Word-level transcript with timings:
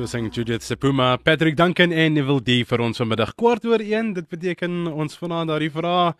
So 0.00 0.06
sing 0.06 0.30
Judith 0.30 0.62
Sepuma, 0.62 1.22
Patrick 1.22 1.54
Duncan 1.56 1.92
en 1.92 2.14
Neville 2.14 2.40
D 2.40 2.54
vir 2.64 2.80
ons 2.80 2.96
vanmiddag 3.02 3.34
kwart 3.36 3.66
oor 3.68 3.82
1. 3.84 4.14
Dit 4.16 4.30
beteken 4.32 4.88
ons 4.88 5.18
vanaand 5.20 5.52
daardie 5.52 5.68
vraag 5.74 6.16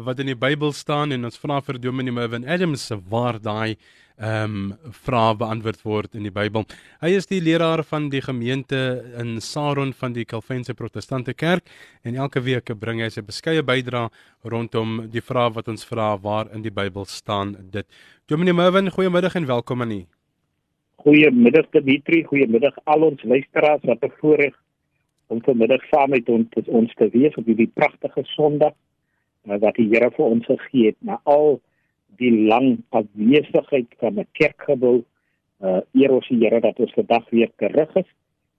wat 0.00 0.22
in 0.24 0.30
die 0.30 0.36
Bybel 0.46 0.72
staan 0.72 1.12
en 1.12 1.28
ons 1.28 1.36
vra 1.36 1.58
vir 1.66 1.76
Dominee 1.76 2.16
Mervin 2.16 2.48
Adams 2.48 2.88
waar 3.12 3.36
daai 3.36 3.76
ehm 4.16 4.56
um, 4.56 4.96
vrae 5.04 5.36
beantwoord 5.44 5.84
word 5.84 6.16
in 6.16 6.24
die 6.24 6.32
Bybel. 6.32 6.64
Hy 7.04 7.12
is 7.20 7.28
die 7.28 7.44
leraar 7.44 7.84
van 7.84 8.08
die 8.08 8.24
gemeente 8.24 8.80
in 9.20 9.36
Saron 9.44 9.92
van 9.92 10.16
die 10.16 10.24
Calvinse 10.24 10.72
Protestante 10.72 11.36
Kerk 11.36 11.68
en 12.08 12.16
elke 12.16 12.40
week 12.40 12.72
bring 12.80 13.04
hy 13.04 13.12
sy 13.12 13.20
beskeie 13.20 13.60
bydrae 13.60 14.08
rondom 14.48 15.02
die 15.12 15.20
vrae 15.20 15.52
wat 15.52 15.68
ons 15.68 15.84
vra 15.84 16.14
waar 16.16 16.48
in 16.48 16.64
die 16.64 16.72
Bybel 16.72 17.04
staan 17.04 17.58
dit. 17.60 17.84
Dominee 18.24 18.56
Mervin, 18.56 18.88
goeiemiddag 18.88 19.36
en 19.36 19.52
welkom 19.52 19.84
aan 19.84 20.00
u. 20.00 20.06
Goeiemiddag 20.98 21.68
Dimitri, 21.70 22.24
goeiemiddag 22.26 22.74
al 22.90 23.04
ons 23.06 23.20
luisteraars 23.22 23.84
wat 23.86 24.00
te 24.02 24.08
voorreg 24.18 24.54
om 25.30 25.38
vanmiddag 25.46 25.84
saam 25.92 26.10
met 26.10 26.26
ons, 26.34 26.56
ons 26.66 26.94
te 26.98 27.06
wees 27.12 27.36
op 27.38 27.46
hierdie 27.46 27.68
pragtige 27.70 28.24
Sondag 28.32 28.74
eh, 29.46 29.58
wat 29.62 29.76
die 29.76 29.86
Here 29.92 30.08
vir 30.16 30.24
ons 30.26 30.48
gegee 30.48 30.90
het 30.90 30.96
na 31.06 31.20
al 31.22 31.60
die 32.18 32.32
lang 32.50 32.80
afwesigheid 32.90 33.94
van 34.00 34.18
'n 34.18 34.26
kerkgebou. 34.40 35.04
Uh 35.62 35.80
eer 35.94 36.14
ons 36.14 36.26
die 36.28 36.38
Here 36.42 36.58
dat 36.60 36.78
ons 36.82 36.94
vandag 36.94 37.30
weer 37.30 37.50
terug 37.62 37.94
is 38.02 38.10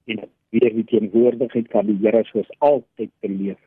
en 0.07 0.23
weer 0.55 0.73
die 0.73 0.87
teenwoordigheid 0.87 1.67
van 1.71 1.91
die 1.91 1.97
Here 1.99 2.23
soos 2.31 2.47
altyd 2.59 3.11
beleef. 3.19 3.59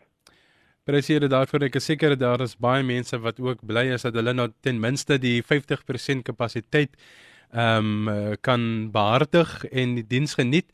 Presies 0.84 1.28
daarvoor 1.28 1.68
ek 1.68 1.76
is 1.76 1.84
seker 1.84 2.16
daar 2.16 2.40
is 2.40 2.56
baie 2.56 2.82
mense 2.82 3.18
wat 3.18 3.40
ook 3.40 3.60
bly 3.66 3.92
is 3.92 4.02
dat 4.02 4.14
hulle 4.14 4.32
nou 4.32 4.48
ten 4.60 4.80
minste 4.80 5.18
die 5.18 5.42
50% 5.42 6.24
kapasiteit 6.24 6.96
ehm 7.52 8.08
um, 8.08 8.36
kan 8.40 8.90
behartig 8.90 9.64
en 9.70 9.94
die 9.94 10.06
diens 10.06 10.34
geniet. 10.34 10.66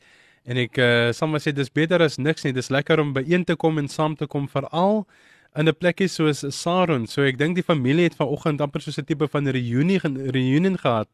En 0.47 0.57
ek 0.57 0.77
uh, 0.77 1.11
sal 1.11 1.27
maar 1.27 1.43
sê 1.43 1.51
dis 1.53 1.71
beter 1.71 2.01
as 2.01 2.17
niks 2.17 2.43
nie. 2.43 2.53
Dis 2.55 2.71
lekker 2.71 2.99
om 2.99 3.13
byeen 3.13 3.43
te 3.45 3.55
kom 3.55 3.77
en 3.77 3.87
saam 3.87 4.15
te 4.15 4.27
kom 4.27 4.47
veral 4.47 5.05
in 5.57 5.67
'n 5.67 5.75
plekie 5.75 6.07
soos 6.07 6.45
Saron. 6.61 7.07
So 7.07 7.23
ek 7.23 7.37
dink 7.37 7.55
die 7.55 7.65
familie 7.65 8.07
het 8.07 8.15
vanoggend 8.15 8.61
amper 8.61 8.81
soos 8.81 8.99
'n 8.99 9.05
tipe 9.05 9.27
van 9.27 9.47
reunie 9.47 9.99
reunion 10.31 10.77
gehad. 10.77 11.09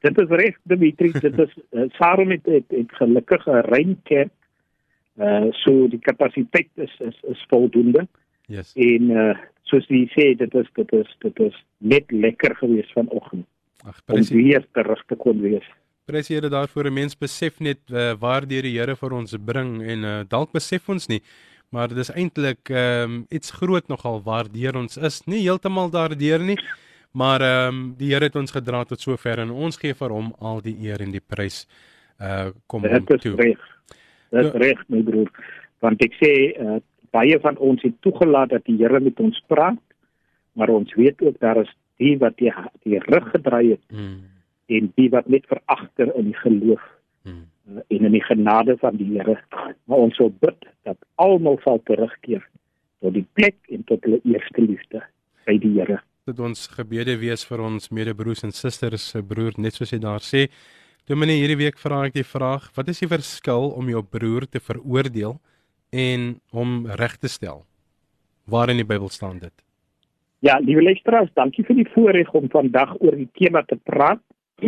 Dit 0.00 0.18
is 0.18 0.28
reg 0.28 0.56
Dimitri, 0.64 1.12
dit 1.12 1.38
is 1.38 1.52
uh, 1.70 1.88
Saron 1.98 2.30
het 2.30 2.46
het, 2.46 2.68
het 2.68 2.92
gelukkig 2.92 3.46
'n 3.46 3.64
rein 3.72 4.00
kerk. 4.04 4.32
Uh 5.18 5.52
so 5.52 5.88
die 5.88 6.00
kapasiteit 6.00 6.70
is 6.74 6.94
is 6.98 7.18
is 7.22 7.44
voldoende. 7.48 8.08
Yes. 8.46 8.72
En 8.74 9.10
uh 9.10 9.36
soos 9.62 9.86
jy 9.88 10.06
sê 10.12 10.36
dit 10.36 10.54
is 10.54 10.68
dit 10.74 10.92
is 10.92 11.16
dit 11.18 11.40
is 11.40 11.64
net 11.78 12.10
lekker 12.10 12.56
geweest 12.56 12.92
vanoggend. 12.92 13.46
Ag, 13.84 14.02
presies. 14.04 14.30
Om 14.30 14.42
weer 14.42 14.66
terug 14.72 15.04
te 15.06 15.16
kon 15.16 15.40
wees. 15.40 15.64
Presies 16.06 16.36
Here 16.38 16.48
daarvoor 16.48 16.90
'n 16.90 16.94
mens 16.94 17.18
besef 17.18 17.60
net 17.60 17.80
uh, 17.90 18.12
waar 18.18 18.46
die 18.46 18.60
Here 18.62 18.96
vir 18.96 19.12
ons 19.12 19.36
bring 19.36 19.82
en 19.82 20.04
uh, 20.04 20.22
dalk 20.28 20.52
besef 20.52 20.88
ons 20.88 21.08
nie 21.08 21.22
maar 21.72 21.88
dit 21.88 21.98
is 21.98 22.12
eintlik 22.12 22.70
ehm 22.70 23.10
um, 23.10 23.26
iets 23.32 23.50
groot 23.56 23.88
nogal 23.88 24.20
waardeur 24.24 24.76
ons 24.76 24.96
is 24.96 25.22
nie 25.26 25.40
heeltemal 25.40 25.90
daardeur 25.90 26.44
nie 26.44 26.58
maar 27.12 27.40
ehm 27.40 27.68
um, 27.68 27.94
die 27.98 28.12
Here 28.12 28.28
het 28.28 28.36
ons 28.36 28.52
gedra 28.52 28.84
tot 28.84 29.00
sover 29.00 29.40
en 29.40 29.50
ons 29.50 29.80
gee 29.80 29.94
vir 29.94 30.12
hom 30.12 30.32
al 30.38 30.60
die 30.60 30.76
eer 30.84 31.00
en 31.00 31.12
die 31.16 31.24
prys 31.34 31.64
uh 32.20 32.50
kom 32.66 32.82
toe. 32.82 33.00
Dit 33.08 33.24
is 33.24 33.38
reg. 33.40 33.62
Dit 34.30 34.44
is 34.44 34.52
reg 34.64 34.82
my 34.88 35.02
broer 35.02 35.30
want 35.80 36.04
ek 36.04 36.18
sê 36.20 36.32
uh, 36.60 36.78
baie 37.10 37.38
van 37.40 37.56
ons 37.56 37.82
het 37.82 37.96
toegelaat 38.04 38.52
dat 38.52 38.68
die 38.68 38.76
Here 38.76 39.00
met 39.00 39.20
ons 39.20 39.40
praat 39.48 39.80
maar 40.52 40.68
ons 40.68 40.94
weet 40.94 41.22
ook 41.24 41.40
daar 41.40 41.62
is 41.64 41.72
die 42.02 42.16
wat 42.22 42.36
die, 42.42 42.52
die 42.86 43.00
rug 43.08 43.30
gedraai 43.30 43.74
het 43.74 43.82
hmm. 43.94 44.18
en 44.78 44.90
die 44.98 45.08
wat 45.14 45.30
net 45.30 45.46
veragter 45.50 46.12
in 46.18 46.30
die 46.32 46.38
geloof 46.42 46.84
uh, 47.28 47.38
en 47.78 48.08
in 48.10 48.14
die 48.16 48.24
genade 48.26 48.76
van 48.82 48.98
die 48.98 49.08
Here. 49.14 49.38
Maar 49.86 50.06
ons 50.08 50.18
wil 50.18 50.32
bid 50.42 50.68
dat 50.88 50.98
almal 51.22 51.60
sal 51.64 51.80
terugkeer 51.86 52.42
tot 53.02 53.14
die 53.14 53.26
plek 53.38 53.58
en 53.74 53.84
tot 53.90 54.02
hulle 54.06 54.20
eerste 54.28 54.64
liefde 54.64 55.02
by 55.46 55.58
die 55.62 55.74
Here. 55.78 56.00
Dit 56.26 56.38
ons 56.38 56.68
gebede 56.70 57.16
wees 57.18 57.42
vir 57.48 57.64
ons 57.64 57.90
medebroers 57.90 58.44
en 58.46 58.54
susters 58.54 59.08
se 59.10 59.22
broer 59.26 59.56
net 59.58 59.78
soos 59.78 59.90
hy 59.94 59.98
daar 60.02 60.22
sê. 60.22 60.46
Dominee 61.10 61.40
hierdie 61.40 61.58
week 61.58 61.80
vra 61.82 62.04
ek 62.06 62.14
die 62.14 62.26
vraag, 62.26 62.68
wat 62.76 62.92
is 62.92 63.02
die 63.02 63.10
verskil 63.10 63.72
om 63.74 63.90
jou 63.90 64.04
broer 64.06 64.46
te 64.46 64.62
veroordeel 64.62 65.34
en 65.90 66.28
hom 66.54 66.86
reg 67.00 67.18
te 67.18 67.30
stel? 67.30 67.64
Waar 68.46 68.70
in 68.70 68.78
die 68.78 68.86
Bybel 68.86 69.10
staan 69.10 69.42
dit? 69.42 69.54
Ja, 70.42 70.56
liewe 70.58 70.82
luisteraars, 70.82 71.30
dankie 71.38 71.62
vir 71.62 71.76
die 71.78 71.90
voorreg 71.92 72.32
om 72.34 72.48
vandag 72.50 72.96
oor 72.98 73.14
die 73.14 73.28
tema 73.38 73.60
te 73.62 73.76
praat. 73.86 74.18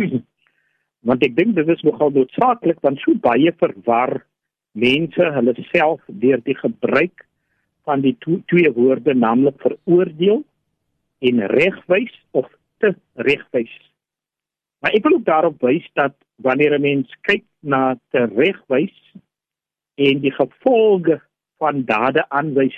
want 1.09 1.25
ek 1.27 1.35
dink 1.35 1.51
dit 1.57 1.67
is 1.69 1.83
nogal 1.83 2.13
noodsaaklik 2.15 2.79
want 2.85 3.01
so 3.03 3.13
baie 3.21 3.51
verwar 3.59 4.21
mense 4.85 5.27
hulle 5.35 5.53
self 5.67 5.99
deur 6.23 6.39
die 6.47 6.55
gebruik 6.61 7.25
van 7.85 8.01
die 8.07 8.15
to 8.23 8.39
twee 8.53 8.71
woorde 8.77 9.17
naamlik 9.19 9.59
veroordeel 9.65 10.41
en 11.27 11.45
regwys 11.51 12.15
of 12.31 12.47
te 12.79 12.95
regwys. 13.27 13.75
Maar 14.79 14.95
ek 14.95 15.03
wil 15.03 15.19
ook 15.19 15.27
daarop 15.27 15.61
wys 15.67 15.85
dat 15.99 16.15
wanneer 16.39 16.79
'n 16.79 16.87
mens 16.87 17.11
kyk 17.27 17.43
na 17.59 17.99
te 18.15 18.25
regwys 18.31 18.95
en 19.99 20.23
die 20.23 20.35
gevolge 20.39 21.19
van 21.59 21.83
dade 21.83 22.23
aanwys, 22.29 22.75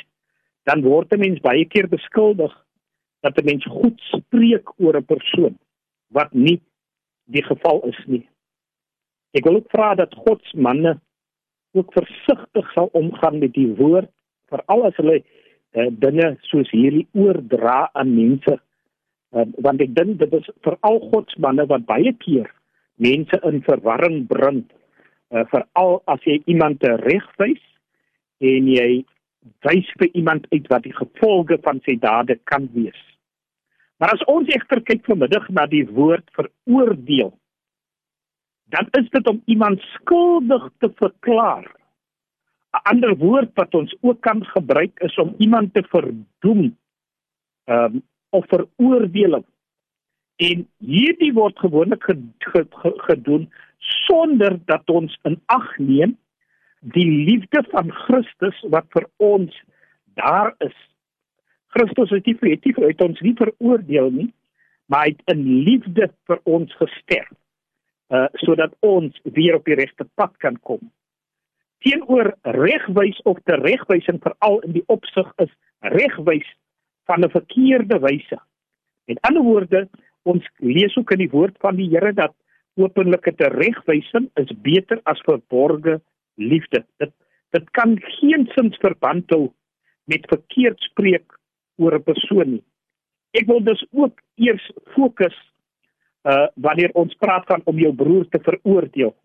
dan 0.66 0.82
word 0.82 1.14
'n 1.14 1.20
mens 1.20 1.40
baie 1.46 1.66
keer 1.66 1.88
beskuldig 1.88 2.66
dat 3.22 3.38
'n 3.38 3.46
mens 3.46 3.66
goed 3.66 4.00
spreek 4.14 4.80
oor 4.80 4.98
'n 4.98 5.06
persoon 5.06 5.58
wat 6.08 6.34
nie 6.34 6.62
die 7.26 7.44
geval 7.44 7.82
is 7.88 8.00
nie. 8.06 8.28
Ek 9.32 9.44
wil 9.44 9.56
ook 9.56 9.70
vra 9.70 9.96
dat 9.96 10.14
God 10.16 10.40
se 10.44 10.58
manne 10.60 11.00
ook 11.72 11.94
versigtig 11.94 12.72
sal 12.74 12.90
omgaan 12.92 13.40
met 13.40 13.54
die 13.54 13.74
woord 13.76 14.10
veral 14.52 14.86
as 14.88 14.96
hulle 14.96 15.20
uh, 15.20 15.90
dinge 16.04 16.32
soos 16.50 16.70
hierdie 16.72 17.08
oordra 17.18 17.90
aan 17.94 18.14
mense 18.16 18.56
uh, 18.56 19.46
want 19.66 19.84
ek 19.84 19.94
dink 19.98 20.20
dit 20.22 20.34
is 20.40 20.50
veral 20.66 21.00
God 21.12 21.30
se 21.34 21.42
manne 21.44 21.68
wat 21.72 21.86
baie 21.90 22.14
keer 22.24 22.50
mense 23.04 23.40
in 23.50 23.62
verwarring 23.68 24.24
bring 24.32 24.64
uh, 24.64 25.44
veral 25.52 26.02
as 26.14 26.24
jy 26.30 26.40
iemand 26.46 26.84
regwys 27.04 27.64
en 28.40 28.72
jy 28.72 29.04
wys 29.66 29.90
vir 30.00 30.10
iemand 30.14 30.48
uit 30.52 30.68
wat 30.72 30.84
die 30.84 30.96
gevolge 30.96 31.58
van 31.64 31.82
sy 31.86 31.98
dade 32.02 32.38
kan 32.44 32.70
wees. 32.74 33.00
Maar 33.98 34.14
as 34.14 34.26
ons 34.30 34.50
egter 34.54 34.82
kyk 34.86 35.06
vanmiddag 35.10 35.48
na 35.50 35.66
die 35.70 35.86
woord 35.90 36.28
veroordeel, 36.38 37.32
dan 38.74 38.90
is 39.00 39.10
dit 39.10 39.28
om 39.28 39.42
iemand 39.46 39.82
skuldig 39.96 40.70
te 40.80 40.92
verklaar. 41.00 41.66
'n 42.76 42.84
Ander 42.92 43.16
woord 43.18 43.52
wat 43.56 43.74
ons 43.74 43.96
ook 44.02 44.22
kan 44.22 44.46
gebruik 44.46 45.00
is 45.00 45.16
om 45.18 45.34
iemand 45.38 45.74
te 45.74 45.84
verdoem 45.84 46.78
ehm 47.66 47.96
um, 47.96 48.04
of 48.30 48.46
veroordeel. 48.48 49.44
En 50.36 50.68
hierdie 50.78 51.34
word 51.34 51.60
gewoonlik 51.60 52.04
gedoen 53.08 53.50
sonder 53.78 54.60
dat 54.66 54.90
ons 54.90 55.20
in 55.24 55.42
ag 55.46 55.78
neem 55.78 56.18
die 56.80 57.08
liefde 57.10 57.64
van 57.72 57.92
Christus 57.92 58.60
wat 58.70 58.86
vir 58.94 59.08
ons 59.18 59.56
daar 60.20 60.54
is. 60.66 60.76
Christus 61.74 62.10
het 62.10 62.26
nie 62.26 62.38
vir 62.74 62.86
uit 62.86 63.02
ons 63.02 63.22
nie 63.22 63.36
veroordeel 63.38 64.12
nie, 64.12 64.30
maar 64.88 65.08
hy 65.08 65.16
het 65.16 65.34
in 65.34 65.44
liefde 65.68 66.10
vir 66.30 66.42
ons 66.46 66.74
gesterf. 66.80 67.34
Uh 68.10 68.28
sodat 68.40 68.74
ons 68.88 69.16
weer 69.36 69.58
op 69.58 69.66
die 69.66 69.76
regte 69.76 70.08
pad 70.16 70.32
kan 70.44 70.56
kom. 70.64 70.80
Teenoor 71.84 72.32
regwys 72.56 73.20
of 73.30 73.38
te 73.46 73.58
regwysing 73.60 74.22
veral 74.24 74.62
in 74.66 74.78
die 74.78 74.86
opsig 74.88 75.28
is 75.44 75.52
regwys 75.82 76.48
van 77.06 77.24
'n 77.24 77.30
verkeerde 77.30 78.00
wyse. 78.00 78.40
Met 79.06 79.22
ander 79.22 79.44
woorde, 79.44 79.90
ons 80.24 80.44
lees 80.58 80.96
ook 80.98 81.12
in 81.12 81.18
die 81.18 81.30
woord 81.32 81.58
van 81.60 81.76
die 81.76 81.90
Here 81.90 82.14
dat 82.14 82.34
openlike 82.76 83.36
te 83.36 83.48
regwysing 83.50 84.30
is 84.36 84.52
beter 84.62 85.00
as 85.04 85.22
verborgde 85.26 86.02
liefde. 86.38 86.86
Dit 86.98 87.14
dit 87.56 87.70
kan 87.72 87.96
geensins 88.20 88.78
verband 88.84 89.30
hou 89.32 89.52
met 90.12 90.26
verkeerd 90.28 90.80
spreek 90.80 91.38
oor 91.78 91.96
'n 91.96 92.04
persoon 92.04 92.52
nie. 92.52 92.64
Ek 93.32 93.46
wil 93.46 93.64
dus 93.64 93.86
ook 93.92 94.22
eers 94.36 94.72
fokus 94.96 95.36
uh 96.24 96.48
wanneer 96.56 96.92
ons 96.94 97.14
praat 97.14 97.46
van 97.46 97.62
om 97.66 97.80
jou 97.80 97.94
broer 97.94 98.28
te 98.30 98.40
veroordeel, 98.44 99.16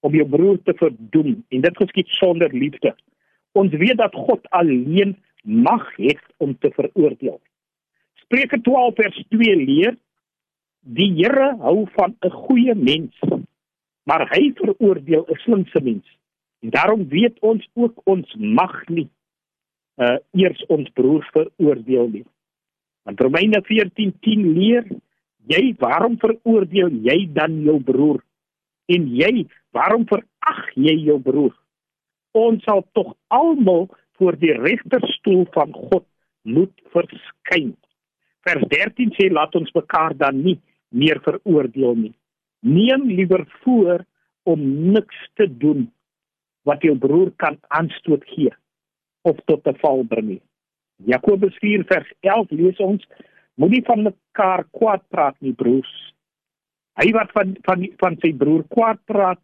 om 0.00 0.14
jou 0.14 0.28
broer 0.28 0.62
te 0.62 0.74
verdoem 0.74 1.44
en 1.48 1.60
dit 1.60 1.76
geskied 1.76 2.08
sonder 2.08 2.54
liefde. 2.54 2.94
Ons 3.52 3.72
weet 3.72 3.98
dat 3.98 4.14
God 4.14 4.48
alleen 4.50 5.16
mag 5.42 5.96
het 5.96 6.24
om 6.36 6.58
te 6.58 6.70
veroordeel. 6.70 7.40
Spreuke 8.14 8.60
12 8.60 8.94
vers 8.94 9.24
2 9.28 9.56
leer 9.56 9.96
die 10.80 11.12
Here 11.14 11.56
hou 11.58 11.86
van 11.96 12.16
'n 12.20 12.30
goeie 12.30 12.74
mens, 12.74 13.18
maar 14.04 14.28
hy 14.30 14.52
veroordeel 14.54 15.26
'n 15.28 15.38
slinkse 15.44 15.80
mens. 15.80 16.06
En 16.62 16.70
daarom 16.70 17.08
weet 17.08 17.38
ons 17.40 17.68
ook 17.74 18.00
ons 18.04 18.34
mag 18.38 18.76
nie 18.88 19.08
uh 20.00 20.16
eers 20.32 20.62
ons 20.72 20.88
broers 20.96 21.28
veroordeel 21.34 22.08
nie. 22.08 22.24
Want 23.04 23.20
Romeine 23.20 23.60
14:10 23.66 24.44
leer 24.56 24.86
jy 25.50 25.74
waarom 25.78 26.16
veroordeel 26.22 26.94
jy 27.02 27.18
dan 27.34 27.60
jou 27.66 27.80
broer? 27.82 28.22
En 28.86 29.08
jy, 29.14 29.46
waarom 29.70 30.06
verag 30.06 30.62
jy 30.74 30.94
jou 31.06 31.18
broer? 31.20 31.54
Ons 32.32 32.64
sal 32.64 32.86
tog 32.92 33.14
almal 33.28 33.88
voor 34.18 34.38
die 34.38 34.54
regterstoel 34.54 35.44
van 35.52 35.72
God 35.72 36.06
moet 36.42 36.72
verskyn. 36.94 37.74
Vers 38.46 38.64
13 38.70 39.12
sê 39.18 39.28
laat 39.30 39.54
ons 39.54 39.74
mekaar 39.74 40.16
dan 40.18 40.42
nie 40.42 40.58
meer 40.88 41.20
veroordeel 41.22 41.94
nie. 41.94 42.14
Neem 42.60 43.06
liewer 43.10 43.44
voor 43.62 44.04
om 44.42 44.62
niks 44.92 45.18
te 45.34 45.46
doen 45.46 45.90
wat 46.68 46.82
jou 46.82 46.94
broer 46.98 47.32
kan 47.36 47.58
aanstoot 47.68 48.24
gee 48.34 48.52
of 49.22 49.36
tot 49.46 49.66
'n 49.66 49.78
val 49.82 50.04
bring 50.04 50.28
nie. 50.28 50.42
Jakobus 51.04 51.56
4 51.58 51.84
vers 51.84 52.10
11 52.20 52.50
lees 52.50 52.78
ons: 52.78 53.06
Moenie 53.54 53.82
van 53.84 54.02
mekaar 54.02 54.64
kwaad 54.70 55.02
praat 55.08 55.36
nie, 55.40 55.52
broers. 55.52 55.92
Hy 57.00 57.10
wat 57.12 57.32
van 57.32 57.56
van 57.62 57.88
van 57.98 58.16
sy 58.22 58.32
broer 58.32 58.64
kwaad 58.68 59.00
praat 59.04 59.40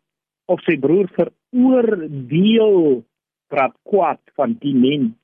of 0.47 0.61
sy 0.61 0.79
broer 0.79 1.09
veroordeel, 1.17 3.05
praat 3.49 3.75
kwaad 3.82 4.20
van 4.35 4.56
die 4.61 4.75
men 4.75 5.15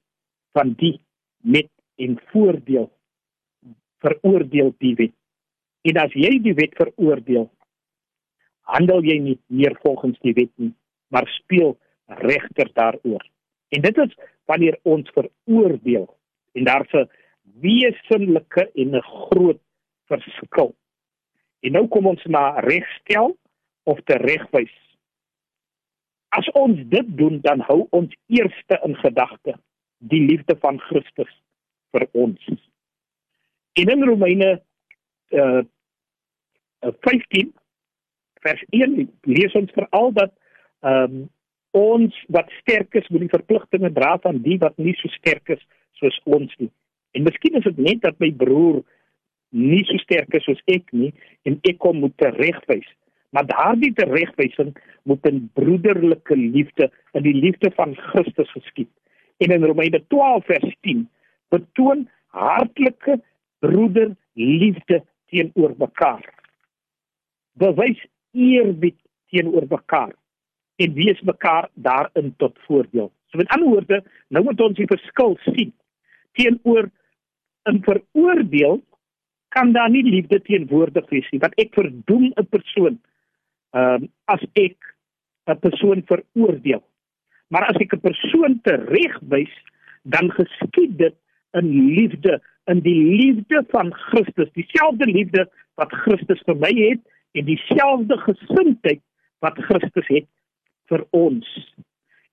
van 0.53 0.75
die 0.79 1.01
met 1.41 1.71
en 1.97 2.19
voordeel 2.33 2.91
veroordeel 4.05 4.75
die 4.79 4.95
wet. 4.99 5.15
En 5.89 6.01
as 6.01 6.13
jy 6.17 6.39
die 6.45 6.55
wet 6.57 6.75
veroordeel, 6.77 7.49
handel 8.69 9.05
jy 9.05 9.19
nie 9.21 9.39
meer 9.53 9.77
volgens 9.83 10.19
die 10.25 10.35
wet 10.37 10.53
nie, 10.61 10.73
maar 11.13 11.29
speel 11.39 11.75
regter 12.07 12.71
daaroor. 12.73 13.27
En 13.69 13.83
dit 13.83 13.97
is 13.97 14.17
wanneer 14.45 14.79
ons 14.83 15.11
veroordeel 15.11 16.09
en 16.53 16.65
daar's 16.65 16.93
'n 16.93 17.11
wesenlike 17.61 18.71
en 18.75 18.97
'n 18.97 19.03
groot 19.03 19.61
verskil. 20.07 20.75
En 21.61 21.73
nou 21.73 21.89
kom 21.89 22.07
ons 22.07 22.25
na 22.25 22.61
regstel 22.61 23.37
of 23.83 24.01
te 24.05 24.17
regwys. 24.17 24.97
As 26.29 26.51
ons 26.51 26.81
dit 26.89 27.17
doen, 27.17 27.41
dan 27.41 27.61
hou 27.61 27.87
ons 27.91 28.17
eerste 28.27 28.81
in 28.83 28.97
gedagte 28.97 29.55
die 29.99 30.21
liefde 30.21 30.57
van 30.61 30.81
Christus 30.81 31.43
vir 31.91 32.09
ons. 32.13 32.49
En 33.73 33.89
in 33.89 34.05
Romeine 34.05 34.63
uh 35.31 35.63
15 37.01 37.55
vers 38.45 38.65
1 38.71 39.13
lees 39.21 39.55
ons 39.55 39.73
veral 39.73 40.13
dat 40.13 40.35
ehm 40.81 41.15
um, 41.15 41.31
ons 41.75 42.17
wat 42.31 42.51
sterk 42.61 42.95
is 42.95 43.07
moet 43.11 43.27
die 43.27 43.35
verpligtinge 43.35 43.91
dra 43.93 44.15
van 44.23 44.39
die 44.45 44.57
wat 44.63 44.77
nie 44.79 44.95
so 45.01 45.11
sterk 45.17 45.51
is 45.57 45.63
soos 45.99 46.17
ons 46.25 46.53
nie. 46.63 46.71
En 47.15 47.27
miskien 47.27 47.59
is 47.59 47.67
dit 47.67 47.81
net 47.83 48.03
dat 48.07 48.19
my 48.23 48.31
broer 48.39 48.83
nie 49.55 49.83
so 49.89 49.99
sterk 50.03 50.35
is 50.39 50.47
soos 50.47 50.63
ek 50.71 50.93
nie 50.95 51.11
en 51.49 51.59
ek 51.67 51.81
kom 51.83 51.99
moet 52.03 52.15
teregwys. 52.23 52.87
Maar 53.35 53.49
daardie 53.51 53.91
teregwysing 53.99 54.75
moet 55.11 55.27
in 55.27 55.49
broederlike 55.59 56.39
liefde, 56.39 56.91
in 57.19 57.27
die 57.27 57.35
liefde 57.35 57.73
van 57.75 57.97
Christus 58.13 58.51
geskied. 58.55 58.91
En 59.43 59.51
in 59.51 59.67
Romeine 59.67 59.99
12 60.15 60.47
vers 60.47 60.75
10 60.87 61.09
betoon 61.51 62.07
hartlike 62.35 63.19
broederliefde 63.63 65.03
teenoor 65.31 65.75
mekaar. 65.79 66.23
Bewys 67.59 67.99
eerbied 68.31 68.99
teenoor 69.31 69.67
mekaar 69.71 70.15
en 70.77 70.93
wees 70.93 71.21
mekaar 71.21 71.69
daarin 71.75 72.35
tot 72.37 72.59
voordeel. 72.67 73.13
So 73.31 73.39
met 73.39 73.49
ander 73.49 73.69
woorde, 73.69 74.03
nou 74.29 74.45
moet 74.45 74.61
ons 74.61 74.77
die 74.79 74.91
verskil 74.91 75.37
sien. 75.45 75.73
Teenoor 76.39 76.91
'n 77.71 77.83
veroordeel 77.83 78.83
kan 79.49 79.73
daar 79.73 79.91
nie 79.91 80.03
liefde 80.03 80.41
teenwoordig 80.43 81.09
wees 81.09 81.31
nie, 81.31 81.41
want 81.41 81.55
ek 81.55 81.75
verdoem 81.75 82.33
'n 82.35 82.49
persoon 82.49 82.99
ehm 83.71 84.03
um, 84.03 84.09
as 84.25 84.43
ek 84.53 84.77
'n 85.47 85.59
persoon 85.59 86.03
veroordeel. 86.07 86.83
Maar 87.49 87.65
as 87.71 87.81
ek 87.81 87.95
'n 87.95 88.01
persoon 88.01 88.61
teregwys, 88.63 89.55
dan 90.03 90.31
geskied 90.31 90.99
dit 90.99 91.15
in 91.53 91.69
liefde, 91.95 92.43
in 92.65 92.81
die 92.81 93.05
liefde 93.05 93.65
van 93.69 93.93
Christus, 93.95 94.51
dieselfde 94.53 95.07
liefde 95.07 95.49
wat 95.75 95.93
Christus 95.93 96.43
vir 96.47 96.57
my 96.57 96.73
het 96.75 97.01
en 97.33 97.45
dieselfde 97.45 98.17
gesindheid 98.19 99.03
wat 99.39 99.59
Christus 99.59 100.09
het 100.09 100.27
vir 100.91 101.05
ons. 101.11 101.49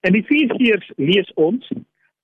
In 0.07 0.17
Efesiërs 0.17 0.91
lees 0.97 1.29
ons: 1.35 1.67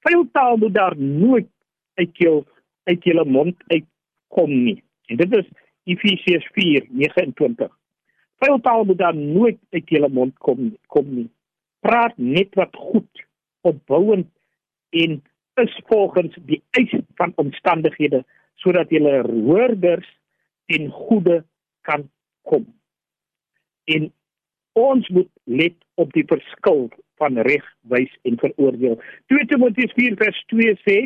"Veel 0.06 0.26
taal 0.32 0.58
moet 0.58 0.74
daar 0.74 0.98
nooit 0.98 1.50
uit 1.96 2.18
jou 2.18 2.44
uit 2.84 3.04
jou 3.04 3.26
mond 3.26 3.56
uitkom 3.68 4.52
nie." 4.64 4.84
En 5.08 5.18
dit 5.18 5.38
is 5.38 5.48
Efesiërs 5.84 6.48
4:29. 6.54 7.72
"Veel 8.40 8.60
taal 8.60 8.86
moet 8.86 8.98
daar 8.98 9.16
nooit 9.16 9.58
uit 9.70 9.90
jou 9.90 10.10
mond 10.12 10.38
kom 10.38 10.78
kom 10.88 11.14
nie. 11.16 11.30
Praat 11.80 12.18
net 12.18 12.56
wat 12.56 12.76
goed, 12.76 13.26
opbouend 13.62 14.28
en 14.90 15.24
is 15.56 15.82
volgens 15.86 16.38
die 16.46 16.62
eis 16.70 16.94
van 17.16 17.34
omstandighede 17.36 18.26
sodat 18.56 18.90
julle 18.90 19.22
hoorders 19.22 20.18
in 20.66 20.90
goeie 20.90 21.44
kan 21.82 22.10
kom." 22.42 22.66
En 23.84 24.12
ons 24.78 25.10
moet 25.10 25.30
let 25.44 25.76
op 25.98 26.14
die 26.14 26.26
verskil 26.30 26.88
van 27.18 27.40
reg, 27.48 27.66
wys 27.90 28.12
en 28.30 28.38
veroordeel. 28.42 28.98
2 29.34 29.48
Timoteus 29.50 29.94
4 29.98 30.18
vers 30.20 30.44
2 30.54 30.76
sê: 30.86 30.98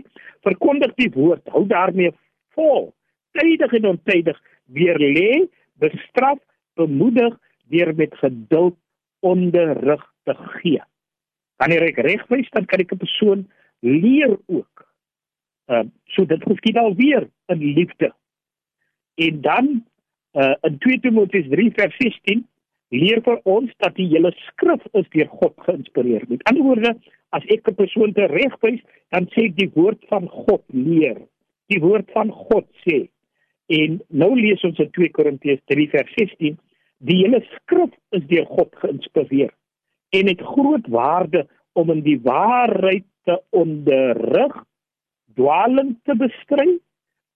"Verkondig 0.48 0.94
die 1.00 1.12
woord, 1.16 1.48
hou 1.56 1.64
daarmee 1.68 2.12
vol, 2.58 2.92
tydig 3.40 3.74
en 3.80 3.88
ontydig, 3.96 4.38
weer 4.66 5.00
lê, 5.00 5.48
bestraf, 5.80 6.40
bemoedig, 6.76 7.38
deur 7.72 7.96
met 7.96 8.16
geduld 8.24 8.78
onderrig 9.20 10.04
te 10.24 10.36
gee." 10.60 10.84
Wanneer 11.62 11.88
ek 11.88 12.04
reg 12.04 12.28
wys, 12.28 12.50
dan 12.52 12.66
kan 12.66 12.80
ek 12.80 12.92
'n 12.94 13.04
persoon 13.06 13.48
leer 13.80 14.38
ook. 14.48 14.88
Ehm 15.70 15.88
uh, 15.88 15.92
so 16.06 16.26
dit 16.26 16.44
geskied 16.44 16.78
alweer 16.78 17.30
in 17.48 17.64
liefde. 17.74 18.14
En 19.16 19.42
dan 19.42 19.86
uh, 20.34 20.56
in 20.62 20.78
2 20.78 21.00
Timoteus 21.00 21.48
3 21.50 21.72
vers 21.72 21.96
16 21.98 22.48
leer 22.92 23.22
vir 23.26 23.40
ons 23.50 23.72
dat 23.84 23.96
die 23.96 24.08
hele 24.12 24.32
skrif 24.48 24.84
is 25.00 25.08
deur 25.16 25.30
God 25.40 25.56
geïnspireer. 25.68 26.28
Met 26.30 26.44
ander 26.50 26.64
woorde, 26.68 26.96
as 27.32 27.44
ek 27.48 27.68
'n 27.68 27.76
persoon 27.76 28.14
teregwys, 28.14 28.82
dan 29.12 29.28
sê 29.32 29.48
ek 29.48 29.56
die 29.56 29.72
woord 29.76 30.04
van 30.10 30.28
God 30.28 30.64
leer. 30.70 31.18
Die 31.70 31.80
woord 31.80 32.12
van 32.12 32.32
God 32.32 32.68
sê. 32.86 33.08
En 33.70 34.02
nou 34.10 34.36
lees 34.36 34.64
ons 34.64 34.80
in 34.80 34.92
2 34.92 35.10
Korintiërs 35.10 35.64
3 35.66 35.88
vers 35.90 36.12
16, 36.18 36.58
die 37.00 37.18
hele 37.24 37.42
skrif 37.56 37.94
is 38.12 38.28
deur 38.28 38.46
God 38.46 38.76
geïnspireer 38.76 39.52
en 40.12 40.28
het 40.28 40.42
groot 40.42 40.88
waarde 40.92 41.48
om 41.74 41.90
in 41.90 42.02
die 42.04 42.20
waarheid 42.20 43.06
te 43.24 43.38
onderrig, 43.56 44.56
dwaaling 45.40 45.96
te 46.04 46.16
bestry, 46.20 46.80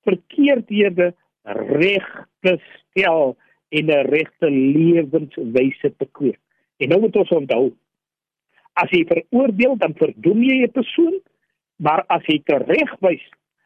verkeerdhede 0.04 1.14
reg 1.80 2.10
te 2.44 2.58
stel 2.74 3.38
en 3.70 3.86
'n 3.86 4.06
regte 4.10 4.50
lewenswyse 4.50 5.94
te 5.98 6.08
kweek. 6.12 6.40
En 6.78 6.90
nou 6.90 7.00
moet 7.00 7.16
ons 7.16 7.30
onthou, 7.30 7.74
as 8.74 8.90
jy 8.92 9.06
veroordeel, 9.08 9.78
dan 9.78 9.94
verdoem 9.94 10.44
jy 10.44 10.64
'n 10.64 10.72
persoon, 10.72 11.20
maar 11.76 12.04
as 12.08 12.24
jy 12.26 12.42
teregwys, 12.44 13.24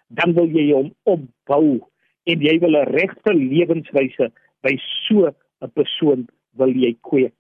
dan 0.08 0.34
wil 0.34 0.50
jy 0.50 0.72
hom 0.72 0.94
opbou 1.04 1.82
en 2.24 2.42
jy 2.42 2.60
wil 2.60 2.78
'n 2.78 2.92
regte 2.94 3.34
lewenswyse 3.34 4.32
by 4.62 4.78
so 5.08 5.34
'n 5.62 5.72
persoon 5.74 6.28
wil 6.58 6.70
jy 6.70 6.96
kweek. 7.02 7.34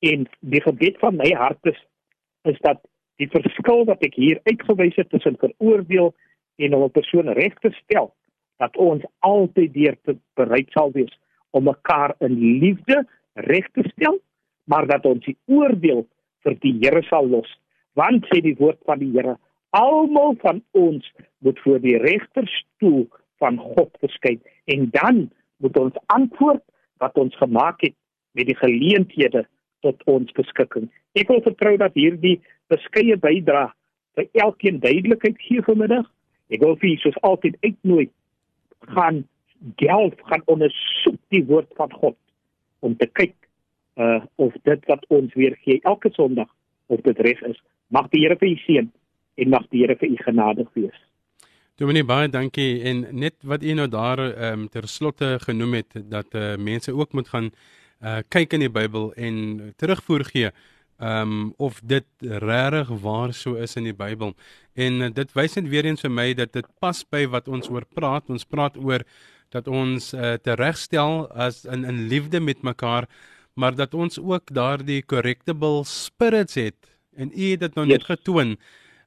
En 0.00 0.28
die 0.40 0.60
gebed 0.60 0.98
van 0.98 1.16
my 1.16 1.30
hart 1.32 1.66
is 1.66 1.80
is 2.44 2.58
dat 2.60 2.80
die 3.16 3.28
verskil 3.28 3.84
wat 3.84 4.02
ek 4.04 4.14
hier 4.14 4.40
uitgewys 4.44 4.96
het 4.96 5.08
tussen 5.08 5.36
veroordeel 5.38 6.14
en 6.56 6.74
om 6.74 6.82
'n 6.84 6.90
persoon 6.90 7.28
reg 7.28 7.54
te 7.60 7.70
stel, 7.70 8.14
dat 8.58 8.76
ons 8.76 9.04
altyd 9.18 9.72
deur 9.72 9.96
te 10.02 10.16
bereid 10.34 10.70
sal 10.70 10.92
wees 10.92 11.14
om 11.54 11.68
mekaar 11.68 12.14
in 12.24 12.36
liefde 12.62 13.04
reg 13.46 13.66
te 13.72 13.84
stel, 13.92 14.18
maar 14.70 14.86
dat 14.90 15.06
ons 15.06 15.24
die 15.26 15.36
oordeel 15.50 16.04
vir 16.44 16.56
die 16.62 16.74
Here 16.82 17.02
sal 17.08 17.28
los. 17.30 17.50
Want 17.94 18.26
sê 18.30 18.40
die 18.42 18.56
woord 18.58 18.80
van 18.88 19.00
die 19.02 19.12
Here, 19.14 19.36
almal 19.74 20.36
van 20.42 20.62
ons 20.78 21.06
moet 21.44 21.58
voor 21.64 21.80
die 21.82 21.96
regterstoel 22.02 23.06
van 23.42 23.58
God 23.58 23.90
verskyn 24.02 24.40
en 24.70 24.88
dan 24.94 25.26
moet 25.62 25.76
ons 25.78 25.98
antwoord 26.14 26.62
wat 27.02 27.18
ons 27.18 27.36
gemaak 27.36 27.82
het 27.82 27.96
met 28.38 28.48
die 28.50 28.58
geleenthede 28.58 29.44
tot 29.84 30.00
ons 30.10 30.30
beskikking. 30.36 30.88
Ek 31.18 31.28
wil 31.30 31.42
vertrou 31.44 31.74
dat 31.80 31.94
hierdie 31.98 32.38
beskeie 32.72 33.16
bydra 33.20 33.68
vir 34.16 34.28
elkeen 34.46 34.80
duidelikheid 34.82 35.38
gee 35.42 35.62
vanmiddag. 35.66 36.06
Ek 36.50 36.62
wil 36.62 36.78
vir 36.80 36.96
soos 37.02 37.18
altyd 37.26 37.58
uitnooi 37.66 38.08
gaan 38.94 39.24
delf 39.58 40.14
gaan 40.28 40.42
ondersoek 40.44 41.20
die 41.28 41.44
woord 41.44 41.70
van 41.76 41.92
God 41.92 42.16
om 42.78 42.96
te 42.96 43.06
kyk 43.06 43.34
uh 43.94 44.20
of 44.34 44.54
dit 44.62 44.86
wat 44.90 45.04
ons 45.08 45.34
weer 45.34 45.56
gee 45.62 45.80
elke 45.82 46.10
Sondag 46.12 46.50
of 46.86 47.00
dit 47.00 47.18
reg 47.18 47.40
is. 47.42 47.58
Mag 47.88 48.08
die 48.10 48.24
Here 48.24 48.36
vir 48.36 48.48
u 48.48 48.56
seën 48.66 48.90
en 49.34 49.48
mag 49.48 49.66
die 49.70 49.84
Here 49.84 49.96
vir 49.96 50.10
u 50.10 50.16
genadig 50.16 50.68
wees. 50.74 50.98
Dominee 51.78 52.06
baie 52.06 52.28
dankie 52.30 52.82
en 52.86 53.06
net 53.10 53.34
wat 53.42 53.62
u 53.62 53.72
nou 53.74 53.88
daar 53.88 54.18
ehm 54.18 54.60
um, 54.60 54.68
ter 54.68 54.88
slotte 54.88 55.38
genoem 55.42 55.80
het 55.80 55.96
dat 56.10 56.34
uh, 56.34 56.54
mense 56.56 56.94
ook 56.94 57.12
moet 57.12 57.28
gaan 57.28 57.50
uh, 58.02 58.18
kyk 58.28 58.52
in 58.52 58.66
die 58.66 58.70
Bybel 58.70 59.12
en 59.14 59.74
terugvoer 59.76 60.24
gee 60.24 60.50
ehm 60.98 61.32
um, 61.32 61.54
of 61.56 61.80
dit 61.82 62.06
regtig 62.20 62.88
waar 63.02 63.32
so 63.32 63.54
is 63.54 63.76
in 63.76 63.84
die 63.84 63.94
Bybel. 63.94 64.34
En 64.74 65.00
uh, 65.00 65.10
dit 65.14 65.32
wys 65.32 65.54
net 65.54 65.68
weer 65.68 65.84
eens 65.84 66.00
vir 66.00 66.10
my 66.10 66.34
dat 66.34 66.52
dit 66.52 66.66
pas 66.78 67.04
by 67.10 67.26
wat 67.26 67.48
ons 67.48 67.70
oor 67.70 67.86
praat. 67.94 68.30
Ons 68.30 68.46
praat 68.46 68.76
oor 68.78 69.02
dat 69.54 69.70
ons 69.70 70.12
uh, 70.14 70.34
teregstel 70.42 71.24
as 71.30 71.62
in 71.64 71.86
in 71.86 72.06
liefde 72.10 72.40
met 72.42 72.62
mekaar, 72.66 73.06
maar 73.54 73.74
dat 73.78 73.94
ons 73.94 74.18
ook 74.18 74.50
daardie 74.54 75.02
correctable 75.06 75.84
spirits 75.86 76.58
het. 76.58 76.90
En 77.14 77.30
u 77.30 77.50
het 77.50 77.60
dit 77.60 77.74
nou 77.74 77.86
yes. 77.86 77.98
net 77.98 78.08
getoon 78.10 78.56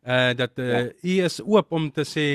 uh 0.08 0.32
dat 0.40 0.52
uh, 0.56 0.68
ja. 0.72 0.92
u 1.02 1.24
is 1.24 1.42
oop 1.44 1.72
om 1.76 1.90
te 1.92 2.06
sê 2.08 2.28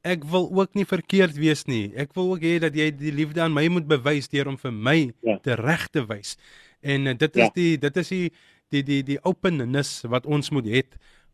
ek 0.00 0.24
wil 0.24 0.48
ook 0.48 0.74
nie 0.78 0.86
verkeerd 0.88 1.36
wees 1.36 1.66
nie. 1.68 1.90
Ek 1.96 2.14
wil 2.16 2.32
ook 2.32 2.44
hê 2.46 2.56
dat 2.62 2.76
jy 2.76 2.88
die 2.96 3.12
liefde 3.12 3.42
aan 3.44 3.52
my 3.52 3.66
moet 3.68 3.88
bewys 3.88 4.30
deur 4.32 4.48
om 4.48 4.56
vir 4.56 4.72
my 4.72 4.98
ja. 5.26 5.36
te 5.44 5.58
reg 5.60 5.88
te 5.92 6.06
wys. 6.08 6.38
En 6.80 7.10
uh, 7.10 7.16
dit 7.18 7.36
is 7.36 7.44
ja. 7.44 7.52
die 7.54 7.72
dit 7.84 8.00
is 8.04 8.14
die 8.14 8.26
die 8.72 8.82
die 8.82 9.02
die 9.14 9.20
openness 9.28 10.04
wat 10.08 10.26
ons 10.26 10.50
moet 10.54 10.66
hê 10.68 10.82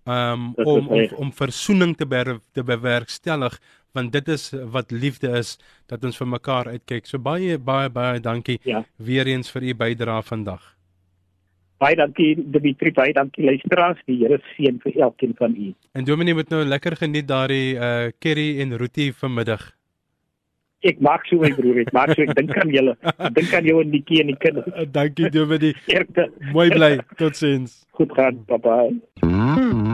um, 0.05 0.53
om 0.55 0.89
om 0.89 1.09
om 1.27 1.33
versoening 1.33 1.95
te 1.97 2.07
ber, 2.07 2.39
te 2.53 2.65
bewerkstellig 2.65 3.59
want 3.95 4.13
dit 4.13 4.29
is 4.29 4.51
wat 4.75 4.91
liefde 4.91 5.31
is 5.39 5.57
dat 5.91 6.05
ons 6.05 6.19
vir 6.19 6.29
mekaar 6.29 6.71
uitkyk. 6.75 7.07
So 7.07 7.19
baie 7.19 7.59
baie 7.59 7.91
baie 7.91 8.21
dankie 8.21 8.59
ja. 8.67 8.85
weer 8.97 9.27
eens 9.31 9.51
vir 9.55 9.71
u 9.71 9.75
bydrae 9.85 10.23
vandag. 10.23 10.63
Baie 11.83 11.97
dankie 11.99 12.35
Dimitri, 12.39 12.93
baie 12.95 13.13
dankie 13.13 13.45
luisteraars. 13.45 14.03
Die 14.07 14.19
Here 14.23 14.41
seën 14.55 14.81
vir 14.83 15.01
elkeen 15.09 15.35
van 15.39 15.57
u. 15.57 15.73
En 15.93 16.05
Dominee 16.05 16.35
moet 16.35 16.51
nou 16.51 16.65
lekker 16.65 16.97
geniet 16.97 17.29
daardie 17.29 17.75
uh 17.75 18.11
curry 18.19 18.61
en 18.61 18.77
roti 18.79 19.13
vanmiddag 19.13 19.73
ek 20.85 21.01
maak 21.01 21.25
so 21.29 21.41
my 21.41 21.51
broer, 21.57 21.81
ek 21.85 21.93
maak 21.97 22.13
so 22.13 22.27
ek 22.27 22.35
dink 22.39 22.53
aan 22.61 22.73
julle. 22.75 22.95
Ek 23.15 23.33
dink 23.39 23.57
aan 23.57 23.69
jou 23.71 23.81
en 23.81 23.91
Nikki 23.95 24.21
en 24.21 24.33
die 24.33 24.39
kinders. 24.45 24.69
Dankie 24.99 25.33
Dominee. 25.33 25.73
Mooi 26.53 26.69
bly. 26.77 26.93
Totsiens. 27.21 27.81
Goed 27.99 28.15
gaan. 28.19 28.45
Bye 28.51 28.63
bye. 28.69 29.94